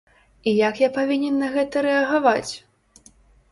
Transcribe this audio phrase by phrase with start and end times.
[0.51, 2.51] І як я павінен на гэта рэагаваць?